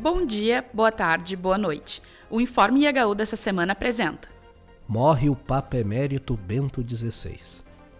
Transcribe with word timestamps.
Bom 0.00 0.24
dia, 0.24 0.64
boa 0.72 0.90
tarde, 0.90 1.36
boa 1.36 1.58
noite. 1.58 2.00
O 2.30 2.40
Informe 2.40 2.86
IHU 2.86 3.14
dessa 3.14 3.36
semana 3.36 3.74
apresenta 3.74 4.30
Morre 4.88 5.28
o 5.28 5.36
Papa 5.36 5.76
Emérito 5.76 6.38
Bento 6.38 6.82
XVI. 6.82 7.38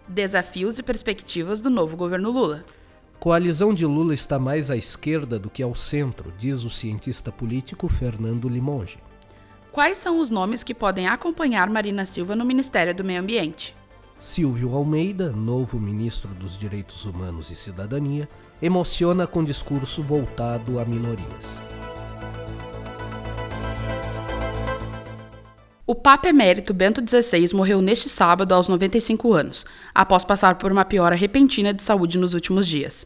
Desafios 0.08 0.78
e 0.78 0.82
perspectivas 0.82 1.60
do 1.60 1.68
novo 1.68 1.98
governo 1.98 2.30
Lula. 2.30 2.64
Coalizão 3.18 3.74
de 3.74 3.84
Lula 3.84 4.14
está 4.14 4.38
mais 4.38 4.70
à 4.70 4.78
esquerda 4.78 5.38
do 5.38 5.50
que 5.50 5.62
ao 5.62 5.74
centro, 5.74 6.32
diz 6.38 6.64
o 6.64 6.70
cientista 6.70 7.30
político 7.30 7.86
Fernando 7.86 8.48
Limonge. 8.48 8.98
Quais 9.70 9.98
são 9.98 10.20
os 10.20 10.30
nomes 10.30 10.64
que 10.64 10.72
podem 10.72 11.06
acompanhar 11.06 11.68
Marina 11.68 12.06
Silva 12.06 12.34
no 12.34 12.46
Ministério 12.46 12.94
do 12.94 13.04
Meio 13.04 13.20
Ambiente? 13.20 13.76
Silvio 14.18 14.74
Almeida, 14.74 15.32
novo 15.32 15.78
ministro 15.78 16.32
dos 16.32 16.56
Direitos 16.56 17.04
Humanos 17.04 17.50
e 17.50 17.54
Cidadania, 17.54 18.26
emociona 18.62 19.26
com 19.26 19.44
discurso 19.44 20.02
voltado 20.02 20.80
a 20.80 20.84
minorias. 20.86 21.60
O 25.90 25.94
Papa 25.96 26.28
Emérito 26.28 26.72
Bento 26.72 27.00
XVI 27.00 27.52
morreu 27.52 27.82
neste 27.82 28.08
sábado 28.08 28.54
aos 28.54 28.68
95 28.68 29.32
anos, 29.32 29.66
após 29.92 30.22
passar 30.22 30.54
por 30.54 30.70
uma 30.70 30.84
piora 30.84 31.16
repentina 31.16 31.74
de 31.74 31.82
saúde 31.82 32.16
nos 32.16 32.32
últimos 32.32 32.68
dias. 32.68 33.04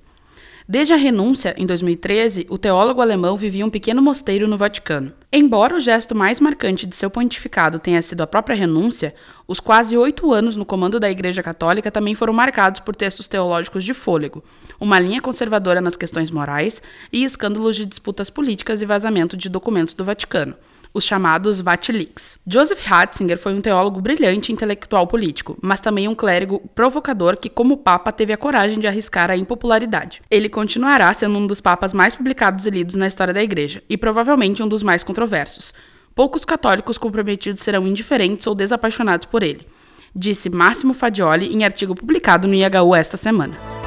Desde 0.69 0.92
a 0.92 0.97
renúncia, 0.97 1.55
em 1.56 1.65
2013, 1.65 2.47
o 2.51 2.59
teólogo 2.59 3.01
alemão 3.01 3.39
vivia 3.39 3.65
um 3.65 3.70
pequeno 3.70 4.02
mosteiro 4.02 4.47
no 4.47 4.59
Vaticano. 4.59 5.15
Embora 5.33 5.75
o 5.75 5.80
gesto 5.80 6.15
mais 6.15 6.41
marcante 6.41 6.87
de 6.87 6.95
seu 6.95 7.09
pontificado 7.09 7.78
tenha 7.78 8.02
sido 8.02 8.20
a 8.20 8.27
própria 8.27 8.55
renúncia, 8.55 9.14
os 9.48 9.61
quase 9.61 9.97
oito 9.97 10.30
anos 10.30 10.55
no 10.55 10.66
comando 10.66 11.01
da 11.01 11.11
Igreja 11.11 11.42
Católica 11.42 11.91
também 11.91 12.14
foram 12.14 12.34
marcados 12.34 12.80
por 12.80 12.95
textos 12.95 13.27
teológicos 13.27 13.83
de 13.83 13.95
fôlego, 13.95 14.45
uma 14.78 14.98
linha 14.98 15.23
conservadora 15.23 15.80
nas 15.80 15.97
questões 15.97 16.30
morais 16.30 16.83
e 17.11 17.25
escândalos 17.25 17.77
de 17.77 17.87
disputas 17.87 18.28
políticas 18.28 18.83
e 18.83 18.87
vazamento 18.87 19.39
de 19.39 19.48
documentos 19.48 19.94
do 19.94 20.05
Vaticano 20.05 20.55
os 20.95 21.05
chamados 21.05 21.61
Vatiliks. 21.61 22.39
Joseph 22.47 22.83
Ratzinger 22.84 23.37
foi 23.37 23.53
um 23.53 23.61
teólogo 23.61 24.00
brilhante 24.00 24.53
e 24.53 24.55
intelectual 24.55 25.09
político, 25.09 25.59
mas 25.61 25.81
também 25.81 26.06
um 26.06 26.14
clérigo 26.14 26.61
provocador 26.73 27.37
que, 27.37 27.50
como 27.50 27.77
papa, 27.77 28.12
teve 28.12 28.33
a 28.33 28.37
coragem 28.37 28.78
de 28.78 28.87
arriscar 28.87 29.28
a 29.28 29.37
impopularidade. 29.37 30.22
Ele 30.31 30.48
continuará 30.48 31.12
sendo 31.12 31.37
um 31.37 31.47
dos 31.48 31.61
papas 31.61 31.92
mais 31.92 32.15
publicados 32.15 32.65
e 32.65 32.70
lidos 32.70 32.95
na 32.95 33.09
história 33.09 33.34
da 33.34 33.42
Igreja, 33.42 33.83
e 33.91 33.97
provavelmente 33.97 34.62
um 34.62 34.69
dos 34.69 34.84
mais 34.84 35.03
controversos. 35.03 35.75
Poucos 36.15 36.45
católicos 36.45 36.97
comprometidos 36.97 37.62
serão 37.62 37.89
indiferentes 37.89 38.47
ou 38.47 38.55
desapaixonados 38.55 39.27
por 39.27 39.42
ele, 39.42 39.67
disse 40.15 40.48
Máximo 40.48 40.95
Fadioli 40.95 41.53
em 41.53 41.65
artigo 41.65 41.92
publicado 41.92 42.47
no 42.47 42.55
IHU 42.55 42.95
esta 42.95 43.17
semana. 43.17 43.84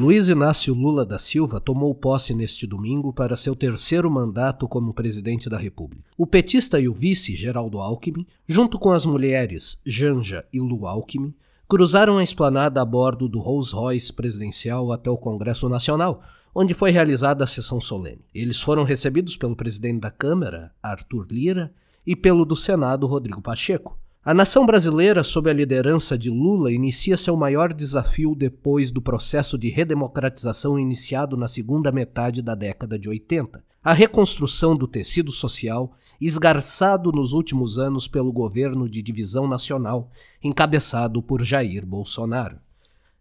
Luiz 0.00 0.30
Inácio 0.30 0.72
Lula 0.72 1.04
da 1.04 1.18
Silva 1.18 1.60
tomou 1.60 1.94
posse 1.94 2.32
neste 2.32 2.66
domingo 2.66 3.12
para 3.12 3.36
seu 3.36 3.54
terceiro 3.54 4.10
mandato 4.10 4.66
como 4.66 4.94
presidente 4.94 5.46
da 5.46 5.58
República. 5.58 6.10
O 6.16 6.26
petista 6.26 6.80
e 6.80 6.88
o 6.88 6.94
vice, 6.94 7.36
Geraldo 7.36 7.80
Alckmin, 7.80 8.26
junto 8.48 8.78
com 8.78 8.92
as 8.92 9.04
mulheres 9.04 9.78
Janja 9.84 10.42
e 10.50 10.58
Lu 10.58 10.86
Alckmin, 10.86 11.34
cruzaram 11.68 12.16
a 12.16 12.24
esplanada 12.24 12.80
a 12.80 12.84
bordo 12.86 13.28
do 13.28 13.40
Rolls-Royce 13.40 14.10
presidencial 14.14 14.90
até 14.90 15.10
o 15.10 15.18
Congresso 15.18 15.68
Nacional, 15.68 16.22
onde 16.54 16.72
foi 16.72 16.90
realizada 16.90 17.44
a 17.44 17.46
sessão 17.46 17.78
solene. 17.78 18.24
Eles 18.34 18.58
foram 18.58 18.84
recebidos 18.84 19.36
pelo 19.36 19.54
presidente 19.54 20.00
da 20.00 20.10
Câmara, 20.10 20.72
Arthur 20.82 21.26
Lira, 21.30 21.74
e 22.06 22.16
pelo 22.16 22.46
do 22.46 22.56
Senado, 22.56 23.06
Rodrigo 23.06 23.42
Pacheco. 23.42 23.98
A 24.22 24.34
nação 24.34 24.66
brasileira, 24.66 25.24
sob 25.24 25.48
a 25.48 25.52
liderança 25.52 26.18
de 26.18 26.28
Lula, 26.28 26.70
inicia 26.70 27.16
seu 27.16 27.34
maior 27.34 27.72
desafio 27.72 28.34
depois 28.34 28.90
do 28.90 29.00
processo 29.00 29.56
de 29.56 29.70
redemocratização 29.70 30.78
iniciado 30.78 31.38
na 31.38 31.48
segunda 31.48 31.90
metade 31.90 32.42
da 32.42 32.54
década 32.54 32.98
de 32.98 33.08
80. 33.08 33.64
A 33.82 33.94
reconstrução 33.94 34.76
do 34.76 34.86
tecido 34.86 35.32
social, 35.32 35.96
esgarçado 36.20 37.10
nos 37.10 37.32
últimos 37.32 37.78
anos 37.78 38.06
pelo 38.06 38.30
governo 38.30 38.90
de 38.90 39.00
divisão 39.00 39.48
nacional, 39.48 40.10
encabeçado 40.44 41.22
por 41.22 41.42
Jair 41.42 41.86
Bolsonaro. 41.86 42.58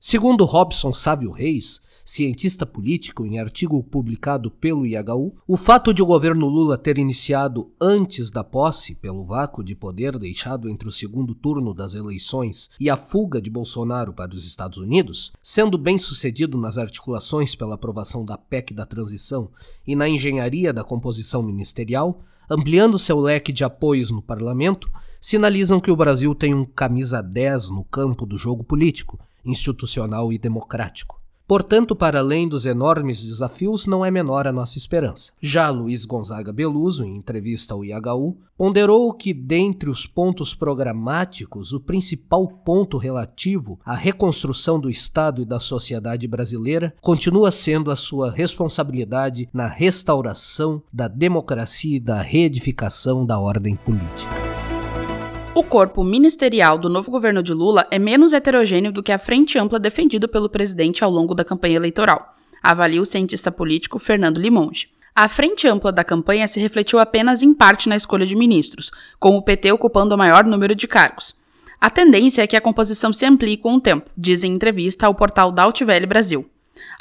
Segundo 0.01 0.45
Robson 0.45 0.93
Sávio 0.93 1.29
Reis, 1.29 1.81
cientista 2.05 2.65
político, 2.65 3.25
em 3.25 3.37
artigo 3.37 3.83
publicado 3.83 4.49
pelo 4.49 4.85
IHU, 4.85 5.35
o 5.45 5.57
fato 5.57 5.93
de 5.93 6.01
o 6.01 6.05
governo 6.05 6.47
Lula 6.47 6.77
ter 6.77 6.97
iniciado 6.97 7.69
antes 7.81 8.31
da 8.31 8.41
posse, 8.41 8.95
pelo 8.95 9.25
vácuo 9.25 9.61
de 9.61 9.75
poder 9.75 10.17
deixado 10.17 10.69
entre 10.69 10.87
o 10.87 10.91
segundo 10.91 11.35
turno 11.35 11.73
das 11.73 11.95
eleições 11.95 12.69
e 12.79 12.89
a 12.89 12.95
fuga 12.95 13.41
de 13.41 13.49
Bolsonaro 13.49 14.13
para 14.13 14.33
os 14.33 14.47
Estados 14.47 14.77
Unidos, 14.77 15.33
sendo 15.43 15.77
bem 15.77 15.97
sucedido 15.97 16.57
nas 16.57 16.77
articulações 16.77 17.53
pela 17.53 17.75
aprovação 17.75 18.23
da 18.23 18.37
PEC 18.37 18.73
da 18.73 18.85
transição 18.85 19.51
e 19.85 19.97
na 19.97 20.07
engenharia 20.07 20.71
da 20.71 20.85
composição 20.85 21.43
ministerial, 21.43 22.21
ampliando 22.49 22.97
seu 22.97 23.19
leque 23.19 23.51
de 23.51 23.65
apoios 23.65 24.11
no 24.11 24.21
parlamento, 24.21 24.89
sinalizam 25.19 25.77
que 25.77 25.91
o 25.91 25.95
Brasil 25.95 26.33
tem 26.33 26.53
um 26.53 26.63
camisa 26.63 27.21
10 27.21 27.71
no 27.71 27.83
campo 27.83 28.25
do 28.25 28.37
jogo 28.37 28.63
político, 28.63 29.19
institucional 29.43 30.31
e 30.31 30.37
democrático. 30.37 31.19
Portanto, 31.49 31.95
para 31.95 32.19
além 32.19 32.47
dos 32.47 32.67
enormes 32.67 33.25
desafios, 33.25 33.87
não 33.87 34.05
é 34.05 34.11
menor 34.11 34.45
a 34.45 34.51
nossa 34.51 34.77
esperança. 34.77 35.33
Já 35.41 35.67
Luiz 35.71 36.05
Gonzaga 36.05 36.53
Beluso, 36.53 37.03
em 37.03 37.15
entrevista 37.17 37.73
ao 37.73 37.83
IHU, 37.83 38.37
ponderou 38.55 39.11
que, 39.11 39.33
dentre 39.33 39.89
os 39.89 40.05
pontos 40.05 40.53
programáticos, 40.53 41.73
o 41.73 41.79
principal 41.79 42.47
ponto 42.47 42.99
relativo 42.99 43.79
à 43.83 43.95
reconstrução 43.95 44.79
do 44.79 44.91
Estado 44.91 45.41
e 45.41 45.45
da 45.45 45.59
sociedade 45.59 46.27
brasileira 46.27 46.93
continua 47.01 47.49
sendo 47.49 47.89
a 47.89 47.95
sua 47.95 48.29
responsabilidade 48.29 49.49
na 49.51 49.65
restauração 49.65 50.83
da 50.93 51.07
democracia 51.07 51.97
e 51.97 51.99
da 51.99 52.21
reedificação 52.21 53.25
da 53.25 53.39
ordem 53.39 53.75
política. 53.75 54.38
O 55.59 55.63
corpo 55.63 56.05
ministerial 56.05 56.77
do 56.77 56.87
novo 56.87 57.11
governo 57.11 57.43
de 57.43 57.53
Lula 57.53 57.85
é 57.91 57.99
menos 57.99 58.31
heterogêneo 58.31 58.93
do 58.93 59.03
que 59.03 59.11
a 59.11 59.17
frente 59.17 59.59
ampla 59.59 59.77
defendida 59.77 60.25
pelo 60.25 60.47
presidente 60.47 61.03
ao 61.03 61.11
longo 61.11 61.35
da 61.35 61.43
campanha 61.43 61.75
eleitoral, 61.75 62.33
avalia 62.63 63.01
o 63.01 63.05
cientista 63.05 63.51
político 63.51 63.99
Fernando 63.99 64.39
Limonge. 64.39 64.87
A 65.13 65.27
frente 65.27 65.67
ampla 65.67 65.91
da 65.91 66.01
campanha 66.01 66.47
se 66.47 66.61
refletiu 66.61 66.97
apenas 66.97 67.41
em 67.41 67.53
parte 67.53 67.89
na 67.89 67.97
escolha 67.97 68.25
de 68.25 68.37
ministros, 68.37 68.89
com 69.19 69.35
o 69.35 69.41
PT 69.41 69.73
ocupando 69.73 70.15
o 70.15 70.17
maior 70.17 70.45
número 70.45 70.73
de 70.73 70.87
cargos. 70.87 71.35
A 71.81 71.89
tendência 71.89 72.41
é 72.41 72.47
que 72.47 72.55
a 72.55 72.61
composição 72.61 73.11
se 73.11 73.25
amplie 73.25 73.57
com 73.57 73.75
o 73.75 73.81
tempo, 73.81 74.09
diz 74.17 74.45
em 74.45 74.53
entrevista 74.53 75.07
ao 75.07 75.13
portal 75.13 75.51
Dautivelli 75.51 76.05
Brasil. 76.05 76.49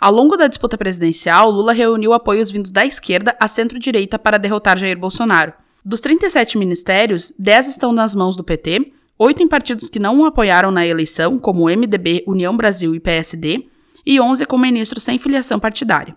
Ao 0.00 0.12
longo 0.12 0.36
da 0.36 0.48
disputa 0.48 0.76
presidencial, 0.76 1.48
Lula 1.48 1.72
reuniu 1.72 2.12
apoios 2.12 2.50
vindos 2.50 2.72
da 2.72 2.84
esquerda 2.84 3.36
à 3.38 3.46
centro-direita 3.46 4.19
para 4.19 4.36
derrotar 4.36 4.76
Jair 4.76 4.98
Bolsonaro. 4.98 5.52
Dos 5.88 6.00
37 6.00 6.59
ministérios, 6.59 7.32
10 7.38 7.69
estão 7.69 7.94
nas 7.94 8.15
mãos 8.15 8.37
do 8.37 8.44
PT, 8.44 8.93
8 9.19 9.43
em 9.43 9.49
partidos 9.49 9.88
que 9.88 9.99
não 9.99 10.21
o 10.21 10.26
apoiaram 10.26 10.71
na 10.71 10.87
eleição, 10.87 11.38
como 11.38 11.65
MDB, 11.65 12.25
União 12.26 12.54
Brasil 12.54 12.94
e 12.94 13.00
PSD, 13.00 13.66
e 14.04 14.21
11 14.21 14.44
com 14.44 14.59
ministros 14.59 15.03
sem 15.03 15.19
filiação 15.19 15.59
partidária. 15.59 16.15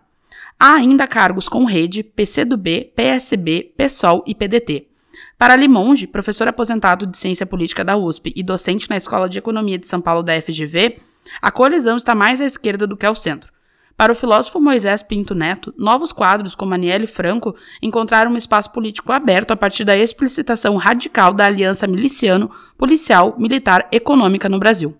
Há 0.59 0.73
ainda 0.73 1.07
cargos 1.07 1.47
com 1.47 1.63
rede, 1.63 2.03
PCdoB, 2.03 2.91
PSB, 2.93 3.71
PSOL 3.77 4.21
e 4.27 4.35
PDT. 4.35 4.89
Para 5.37 5.55
Limonge, 5.55 6.05
professor 6.05 6.49
aposentado 6.49 7.07
de 7.07 7.17
Ciência 7.17 7.45
Política 7.45 7.85
da 7.85 7.95
USP 7.95 8.33
e 8.35 8.43
docente 8.43 8.89
na 8.89 8.97
Escola 8.97 9.29
de 9.29 9.39
Economia 9.39 9.79
de 9.79 9.87
São 9.87 10.01
Paulo 10.01 10.21
da 10.21 10.33
FGV, 10.41 10.97
a 11.41 11.49
coalizão 11.49 11.95
está 11.95 12.13
mais 12.13 12.41
à 12.41 12.45
esquerda 12.45 12.85
do 12.85 12.97
que 12.97 13.05
ao 13.05 13.15
centro. 13.15 13.49
Para 14.01 14.13
o 14.13 14.15
filósofo 14.15 14.59
Moisés 14.59 15.03
Pinto 15.03 15.35
Neto, 15.35 15.71
novos 15.77 16.11
quadros 16.11 16.55
como 16.55 16.73
Aniele 16.73 17.05
Franco 17.05 17.55
encontraram 17.79 18.31
um 18.31 18.35
espaço 18.35 18.71
político 18.71 19.11
aberto 19.11 19.51
a 19.51 19.55
partir 19.55 19.83
da 19.83 19.95
explicitação 19.95 20.75
radical 20.75 21.31
da 21.31 21.45
aliança 21.45 21.85
miliciano, 21.85 22.49
policial, 22.79 23.35
militar, 23.37 23.87
econômica 23.91 24.49
no 24.49 24.57
Brasil. 24.57 24.97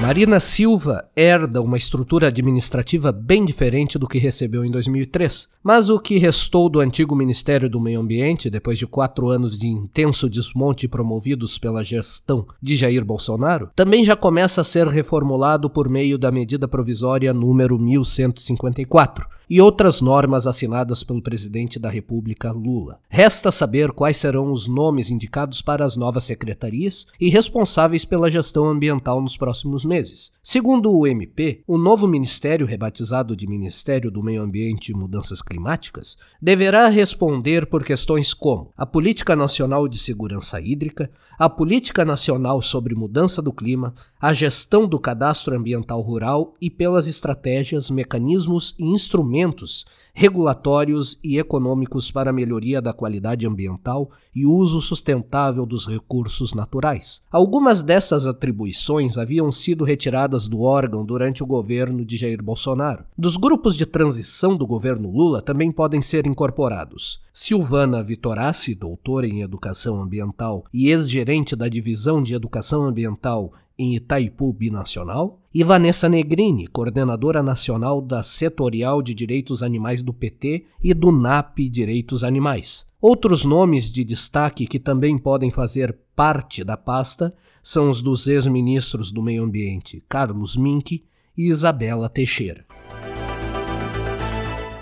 Marina 0.00 0.40
Silva 0.40 1.04
herda 1.14 1.60
uma 1.60 1.76
estrutura 1.76 2.28
administrativa 2.28 3.12
bem 3.12 3.44
diferente 3.44 3.98
do 3.98 4.08
que 4.08 4.18
recebeu 4.18 4.64
em 4.64 4.70
2003. 4.70 5.46
Mas 5.62 5.90
o 5.90 6.00
que 6.00 6.16
restou 6.16 6.70
do 6.70 6.80
antigo 6.80 7.14
Ministério 7.14 7.68
do 7.68 7.78
Meio 7.78 8.00
Ambiente, 8.00 8.48
depois 8.48 8.78
de 8.78 8.86
quatro 8.86 9.28
anos 9.28 9.58
de 9.58 9.66
intenso 9.66 10.28
desmonte 10.28 10.88
promovidos 10.88 11.58
pela 11.58 11.84
gestão 11.84 12.46
de 12.62 12.76
Jair 12.76 13.04
Bolsonaro, 13.04 13.68
também 13.76 14.02
já 14.02 14.16
começa 14.16 14.62
a 14.62 14.64
ser 14.64 14.86
reformulado 14.88 15.68
por 15.68 15.86
meio 15.86 16.16
da 16.16 16.32
medida 16.32 16.66
provisória 16.66 17.34
número 17.34 17.78
1154 17.78 19.28
e 19.50 19.60
outras 19.60 20.00
normas 20.00 20.46
assinadas 20.46 21.02
pelo 21.02 21.20
presidente 21.20 21.76
da 21.76 21.90
República, 21.90 22.52
Lula. 22.52 23.00
Resta 23.08 23.50
saber 23.50 23.90
quais 23.90 24.16
serão 24.16 24.52
os 24.52 24.68
nomes 24.68 25.10
indicados 25.10 25.60
para 25.60 25.84
as 25.84 25.96
novas 25.96 26.22
secretarias 26.22 27.08
e 27.20 27.28
responsáveis 27.28 28.04
pela 28.04 28.30
gestão 28.30 28.66
ambiental 28.66 29.20
nos 29.20 29.36
próximos 29.36 29.84
meses. 29.90 30.30
Segundo 30.40 30.96
o 30.96 31.04
MP, 31.04 31.64
o 31.66 31.76
novo 31.76 32.06
ministério, 32.06 32.64
rebatizado 32.64 33.34
de 33.34 33.44
Ministério 33.48 34.08
do 34.08 34.22
Meio 34.22 34.40
Ambiente 34.40 34.92
e 34.92 34.94
Mudanças 34.94 35.42
climáticas, 35.42 36.16
deverá 36.40 36.86
responder 36.86 37.66
por 37.66 37.82
questões 37.82 38.32
como 38.32 38.72
a 38.76 38.86
Política 38.86 39.34
Nacional 39.34 39.88
de 39.88 39.98
Segurança 39.98 40.60
Hídrica, 40.60 41.10
a 41.36 41.50
Política 41.50 42.04
Nacional 42.04 42.62
sobre 42.62 42.94
Mudança 42.94 43.42
do 43.42 43.52
Clima, 43.52 43.92
a 44.20 44.34
gestão 44.34 44.86
do 44.86 44.98
cadastro 44.98 45.56
ambiental 45.56 46.00
rural 46.02 46.54
e 46.60 46.68
pelas 46.68 47.08
estratégias, 47.08 47.88
mecanismos 47.88 48.74
e 48.78 48.84
instrumentos 48.84 49.86
regulatórios 50.12 51.18
e 51.22 51.38
econômicos 51.38 52.10
para 52.10 52.30
a 52.30 52.32
melhoria 52.32 52.82
da 52.82 52.92
qualidade 52.92 53.46
ambiental 53.46 54.10
e 54.34 54.44
uso 54.44 54.80
sustentável 54.80 55.64
dos 55.64 55.86
recursos 55.86 56.52
naturais. 56.52 57.22
Algumas 57.30 57.82
dessas 57.82 58.26
atribuições 58.26 59.16
haviam 59.16 59.50
sido 59.50 59.84
retiradas 59.84 60.46
do 60.46 60.60
órgão 60.60 61.04
durante 61.04 61.42
o 61.42 61.46
governo 61.46 62.04
de 62.04 62.16
Jair 62.16 62.42
Bolsonaro. 62.42 63.04
Dos 63.16 63.36
grupos 63.36 63.76
de 63.76 63.86
transição 63.86 64.56
do 64.56 64.66
governo 64.66 65.10
Lula 65.10 65.40
também 65.40 65.72
podem 65.72 66.02
ser 66.02 66.26
incorporados 66.26 67.20
Silvana 67.32 68.02
Vitorassi, 68.02 68.74
doutora 68.74 69.26
em 69.26 69.40
Educação 69.40 70.02
Ambiental 70.02 70.64
e 70.74 70.90
ex-gerente 70.90 71.56
da 71.56 71.68
Divisão 71.68 72.22
de 72.22 72.34
Educação 72.34 72.84
Ambiental 72.84 73.52
em 73.80 73.94
Itaipu 73.94 74.52
Binacional, 74.52 75.40
e 75.52 75.64
Vanessa 75.64 76.06
Negrini, 76.06 76.66
coordenadora 76.66 77.42
nacional 77.42 78.02
da 78.02 78.22
Setorial 78.22 79.00
de 79.00 79.14
Direitos 79.14 79.62
Animais 79.62 80.02
do 80.02 80.12
PT 80.12 80.66
e 80.82 80.92
do 80.92 81.10
NAP 81.10 81.60
Direitos 81.70 82.22
Animais. 82.22 82.84
Outros 83.00 83.44
nomes 83.44 83.90
de 83.90 84.04
destaque 84.04 84.66
que 84.66 84.78
também 84.78 85.16
podem 85.16 85.50
fazer 85.50 85.98
parte 86.14 86.62
da 86.62 86.76
pasta 86.76 87.34
são 87.62 87.90
os 87.90 88.02
dos 88.02 88.26
ex-ministros 88.26 89.10
do 89.10 89.22
Meio 89.22 89.44
Ambiente 89.44 90.04
Carlos 90.06 90.56
Mink 90.56 91.02
e 91.36 91.48
Isabela 91.48 92.10
Teixeira. 92.10 92.69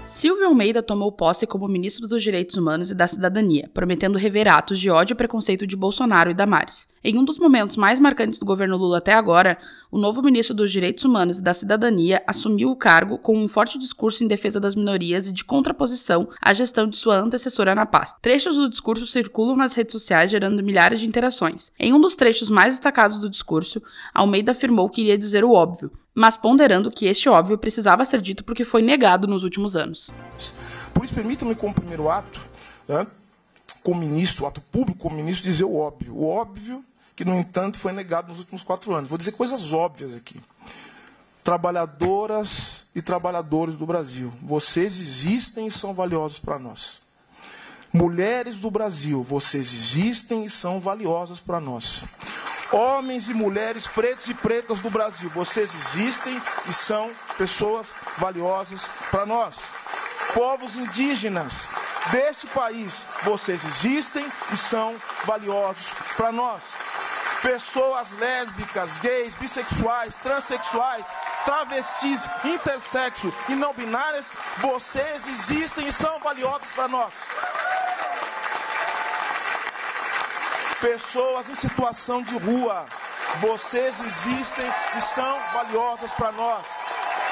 Silvio 0.09 0.47
Almeida 0.47 0.83
tomou 0.83 1.13
posse 1.13 1.47
como 1.47 1.69
ministro 1.69 2.09
dos 2.09 2.23
Direitos 2.23 2.57
Humanos 2.57 2.91
e 2.91 2.95
da 2.95 3.07
Cidadania, 3.07 3.71
prometendo 3.75 4.17
rever 4.17 4.49
atos 4.49 4.81
de 4.81 4.89
ódio 4.89 5.13
e 5.13 5.15
preconceito 5.15 5.67
de 5.67 5.77
Bolsonaro 5.77 6.31
e 6.31 6.35
Damares. 6.35 6.89
Em 7.05 7.19
um 7.19 7.25
dos 7.27 7.39
momentos 7.39 7.77
mais 7.77 7.99
marcantes 7.99 8.39
do 8.39 8.47
governo 8.47 8.79
Lula 8.79 8.99
até 8.99 9.13
agora, 9.13 9.59
o 9.93 9.99
novo 9.99 10.23
ministro 10.23 10.57
dos 10.57 10.73
Direitos 10.73 11.05
Humanos 11.05 11.41
e 11.41 11.43
da 11.43 11.53
Cidadania 11.53 12.23
assumiu 12.27 12.71
o 12.71 12.77
cargo 12.77 13.19
com 13.19 13.37
um 13.37 13.47
forte 13.47 13.79
discurso 13.79 14.25
em 14.25 14.29
defesa 14.29 14.59
das 14.59 14.75
minorias 14.75 15.29
e 15.29 15.33
de 15.33 15.45
contraposição 15.45 16.27
à 16.41 16.55
gestão 16.55 16.89
de 16.89 16.97
sua 16.97 17.19
antecessora 17.19 17.75
na 17.75 17.85
pasta. 17.85 18.19
Trechos 18.23 18.57
do 18.57 18.71
discurso 18.71 19.07
circulam 19.07 19.57
nas 19.57 19.75
redes 19.75 19.93
sociais, 19.93 20.31
gerando 20.31 20.63
milhares 20.63 21.01
de 21.01 21.07
interações. 21.07 21.71
Em 21.79 21.93
um 21.93 22.01
dos 22.01 22.17
trechos 22.17 22.49
mais 22.49 22.73
destacados 22.73 23.19
do 23.19 23.29
discurso, 23.29 23.83
Almeida 24.15 24.53
afirmou 24.53 24.89
que 24.89 25.03
iria 25.03 25.19
dizer 25.19 25.45
o 25.45 25.53
óbvio, 25.53 25.93
mas 26.15 26.37
ponderando 26.37 26.91
que 26.91 27.07
este 27.07 27.29
óbvio 27.29 27.59
precisava 27.59 28.05
ser 28.05 28.21
dito 28.21 28.45
porque 28.45 28.65
foi 28.65 28.83
negado 28.83 29.27
nos 29.27 29.45
últimos 29.45 29.77
anos. 29.77 30.11
Por 30.93 31.05
isso, 31.05 31.15
permitam-me, 31.15 31.55
como 31.55 31.75
primeiro 31.75 32.11
ato, 32.11 32.41
né, 32.89 33.07
como 33.83 34.01
ministro, 34.01 34.47
ato 34.47 34.61
público 34.61 34.99
como 34.99 35.17
ministro, 35.17 35.45
dizer 35.45 35.65
o 35.65 35.77
óbvio. 35.77 36.15
O 36.15 36.29
óbvio 36.29 36.85
que, 37.15 37.25
no 37.25 37.35
entanto, 37.39 37.79
foi 37.79 37.93
negado 37.93 38.29
nos 38.29 38.39
últimos 38.39 38.63
quatro 38.63 38.95
anos. 38.95 39.09
Vou 39.09 39.19
dizer 39.19 39.33
coisas 39.33 39.73
óbvias 39.73 40.15
aqui. 40.15 40.41
Trabalhadoras 41.43 42.85
e 42.95 43.01
trabalhadores 43.01 43.77
do 43.77 43.87
Brasil, 43.87 44.33
vocês 44.43 44.99
existem 44.99 45.67
e 45.67 45.71
são 45.71 45.95
valiosos 45.95 46.39
para 46.39 46.59
nós. 46.59 47.01
Mulheres 47.93 48.57
do 48.57 48.71
Brasil, 48.71 49.23
vocês 49.23 49.73
existem 49.73 50.45
e 50.45 50.51
são 50.51 50.79
valiosas 50.79 51.41
para 51.41 51.59
nós. 51.59 52.03
Homens 52.71 53.31
e 53.31 53.35
mulheres 53.35 53.87
pretos 53.87 54.29
e 54.29 54.35
pretas 54.35 54.81
do 54.81 54.91
Brasil, 54.91 55.31
vocês 55.31 55.75
existem 55.75 56.41
e 56.69 56.73
são 56.73 57.11
pessoas 57.39 57.89
valiosas 58.19 58.83
para 59.11 59.25
nós. 59.25 59.57
Povos 60.35 60.77
indígenas 60.77 61.67
deste 62.11 62.47
país, 62.49 63.05
vocês 63.23 63.65
existem 63.65 64.27
e 64.53 64.57
são 64.57 64.95
valiosos 65.25 65.91
para 66.15 66.31
nós. 66.31 66.63
Pessoas 67.41 68.13
lésbicas, 68.13 68.99
gays, 68.99 69.35
bissexuais, 69.35 70.19
transexuais, 70.19 71.07
travestis, 71.47 72.21
intersexo 72.45 73.33
e 73.49 73.55
não 73.55 73.73
binárias, 73.73 74.27
vocês 74.59 75.27
existem 75.27 75.87
e 75.89 75.93
são 75.93 76.19
valiosos 76.19 76.69
para 76.73 76.89
nós. 76.89 77.15
Pessoas 80.81 81.51
em 81.51 81.57
situação 81.57 82.23
de 82.23 82.37
rua, 82.39 82.87
vocês 83.41 83.99
existem 83.99 84.65
e 84.97 85.01
são 85.01 85.41
valiosas 85.53 86.11
para 86.13 86.31
nós. 86.31 86.67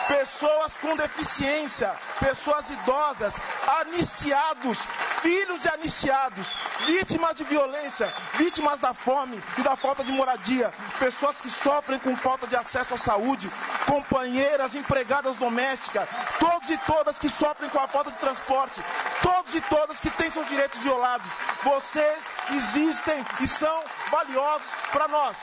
Pessoas 0.08 0.72
com 0.80 0.96
deficiência, 0.96 1.94
pessoas 2.18 2.70
idosas, 2.70 3.34
anistiados, 3.80 4.80
filhos 5.22 5.60
de 5.62 5.68
anistiados, 5.68 6.46
vítimas 6.86 7.36
de 7.36 7.44
violência, 7.44 8.12
vítimas 8.34 8.80
da 8.80 8.94
fome 8.94 9.40
e 9.58 9.62
da 9.62 9.74
falta 9.74 10.04
de 10.04 10.12
moradia, 10.12 10.72
pessoas 10.98 11.40
que 11.40 11.50
sofrem 11.50 11.98
com 11.98 12.16
falta 12.16 12.46
de 12.46 12.56
acesso 12.56 12.94
à 12.94 12.98
saúde, 12.98 13.50
companheiras, 13.86 14.74
empregadas 14.74 15.36
domésticas, 15.36 16.08
todos 16.38 16.68
e 16.70 16.78
todas 16.78 17.18
que 17.18 17.28
sofrem 17.28 17.70
com 17.70 17.78
a 17.78 17.88
falta 17.88 18.10
de 18.10 18.18
transporte, 18.18 18.80
todos 19.56 19.56
e 19.56 19.60
todas 19.60 20.00
que 20.00 20.10
têm 20.10 20.30
seus 20.30 20.48
direitos 20.48 20.80
violados. 20.82 21.26
Vocês 21.64 22.18
existem 22.54 23.24
e 23.40 23.48
são 23.48 23.82
valiosos 24.10 24.66
para 24.92 25.08
nós. 25.08 25.38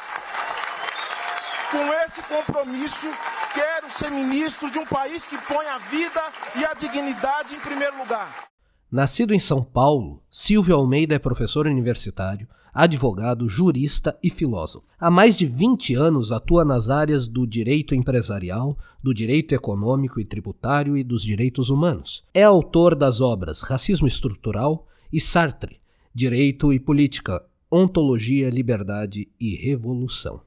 Com 1.72 1.94
esse 2.06 2.22
compromisso, 2.24 3.08
quero 3.54 3.90
ser 3.90 4.12
ministro 4.12 4.70
de 4.70 4.78
um 4.78 4.86
país 4.86 5.26
que 5.26 5.38
põe 5.38 5.66
a 5.66 5.78
vida 5.78 6.22
e 6.56 6.66
a 6.66 6.74
dignidade 6.74 7.56
em 7.56 7.60
primeiro 7.60 7.98
lugar. 7.98 8.48
Nascido 8.92 9.34
em 9.34 9.40
São 9.40 9.64
Paulo, 9.64 10.22
Silvio 10.30 10.76
Almeida 10.76 11.16
é 11.16 11.20
professor 11.20 11.66
universitário, 11.66 12.48
advogado, 12.74 13.48
jurista 13.48 14.18
e 14.24 14.30
filósofo. 14.30 14.88
Há 15.00 15.12
mais 15.12 15.38
de 15.38 15.46
20 15.46 15.96
anos 15.96 16.32
atua 16.32 16.66
nas 16.66 16.90
áreas 16.90 17.28
do 17.28 17.46
direito 17.46 17.94
empresarial, 17.94 18.78
do 19.02 19.14
direito 19.14 19.54
econômico 19.54 20.20
e 20.20 20.26
tributário 20.26 20.98
e 20.98 21.04
dos 21.04 21.22
direitos 21.22 21.70
humanos. 21.70 22.24
É 22.34 22.44
autor 22.44 22.96
das 22.96 23.22
obras 23.22 23.62
Racismo 23.62 24.08
Estrutural 24.08 24.88
e 25.12 25.22
Sartre, 25.22 25.80
Direito 26.14 26.74
e 26.74 26.80
Política, 26.80 27.44
Ontologia, 27.72 28.50
Liberdade 28.50 29.30
e 29.40 29.56
Revolução. 29.56 30.42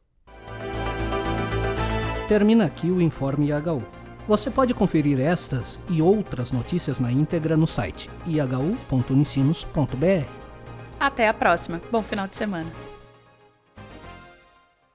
Termina 2.29 2.65
aqui 2.65 2.91
o 2.91 3.01
Informe 3.01 3.51
IHU. 3.51 3.83
Você 4.27 4.51
pode 4.51 4.75
conferir 4.75 5.21
estas 5.21 5.79
e 5.89 6.03
outras 6.03 6.51
notícias 6.51 6.99
na 6.99 7.13
íntegra 7.13 7.57
no 7.57 7.69
site 7.69 8.11
ihu.unicinos.br. 8.27 10.46
Até 10.99 11.29
a 11.29 11.35
próxima. 11.35 11.81
Bom 11.91 12.03
final 12.03 12.27
de 12.27 12.37
semana. 12.37 12.96